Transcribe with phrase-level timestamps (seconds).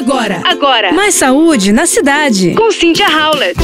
[0.00, 0.92] Agora, agora.
[0.94, 2.54] Mais saúde na cidade.
[2.54, 3.60] Com Cynthia Howlett.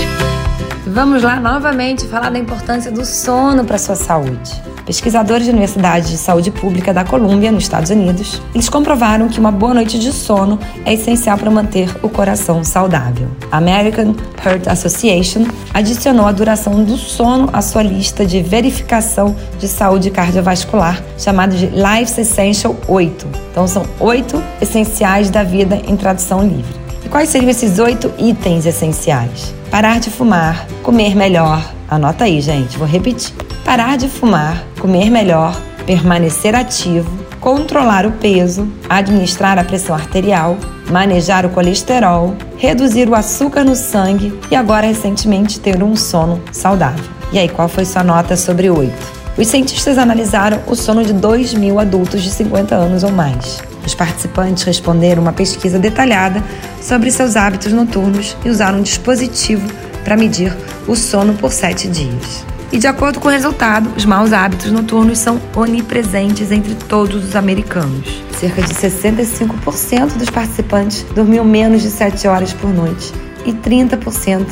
[0.87, 4.66] Vamos lá novamente falar da importância do sono para a sua saúde.
[4.87, 9.51] Pesquisadores da Universidade de Saúde Pública da Colômbia, nos Estados Unidos, eles comprovaram que uma
[9.51, 13.27] boa noite de sono é essencial para manter o coração saudável.
[13.51, 14.15] A American
[14.45, 21.03] Heart Association adicionou a duração do sono à sua lista de verificação de saúde cardiovascular,
[21.19, 23.27] chamada de Life Essential 8.
[23.51, 26.77] Então são oito essenciais da vida em tradução livre.
[27.05, 29.53] E quais seriam esses oito itens essenciais?
[29.69, 31.61] Parar de fumar, comer melhor.
[31.89, 38.71] Anota aí, gente, vou repetir parar de fumar, comer melhor, permanecer ativo, controlar o peso,
[38.89, 40.57] administrar a pressão arterial,
[40.89, 47.05] manejar o colesterol, reduzir o açúcar no sangue e agora recentemente ter um sono saudável.
[47.33, 49.13] E aí, qual foi sua nota sobre oito?
[49.37, 53.61] Os cientistas analisaram o sono de 2 mil adultos de 50 anos ou mais.
[53.85, 56.41] Os participantes responderam uma pesquisa detalhada
[56.81, 59.69] sobre seus hábitos noturnos e usaram um dispositivo
[60.05, 62.47] para medir o sono por sete dias.
[62.73, 67.37] E de acordo com o resultado, os maus hábitos noturnos são onipresentes entre todos os
[67.37, 68.23] americanos.
[68.39, 73.13] Cerca de 65% dos participantes dormiam menos de 7 horas por noite
[73.45, 74.47] e 30%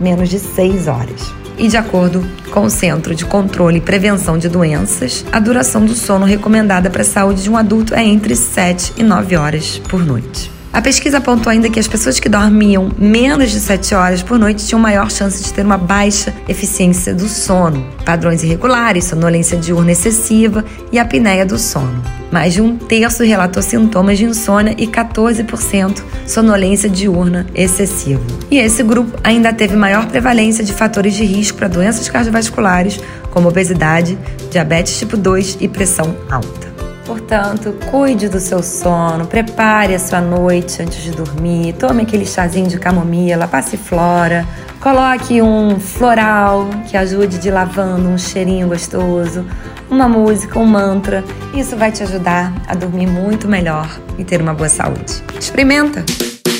[0.00, 1.32] menos de 6 horas.
[1.58, 5.94] E de acordo com o Centro de Controle e Prevenção de Doenças, a duração do
[5.94, 10.04] sono recomendada para a saúde de um adulto é entre 7 e 9 horas por
[10.04, 10.57] noite.
[10.70, 14.66] A pesquisa apontou ainda que as pessoas que dormiam menos de 7 horas por noite
[14.66, 20.64] tinham maior chance de ter uma baixa eficiência do sono, padrões irregulares, sonolência diurna excessiva
[20.92, 22.02] e apneia do sono.
[22.30, 28.20] Mais de um terço relatou sintomas de insônia e 14% sonolência diurna excessiva.
[28.50, 33.48] E esse grupo ainda teve maior prevalência de fatores de risco para doenças cardiovasculares, como
[33.48, 34.18] obesidade,
[34.50, 36.77] diabetes tipo 2 e pressão alta.
[37.08, 42.68] Portanto, cuide do seu sono, prepare a sua noite antes de dormir, tome aquele chazinho
[42.68, 44.46] de camomila, passiflora,
[44.78, 49.46] coloque um floral que ajude de lavando, um cheirinho gostoso,
[49.90, 51.24] uma música, um mantra.
[51.54, 55.22] Isso vai te ajudar a dormir muito melhor e ter uma boa saúde.
[55.40, 56.04] Experimenta!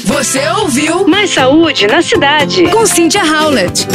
[0.06, 3.86] Você ouviu Mais Saúde na Cidade com Cynthia Howlett.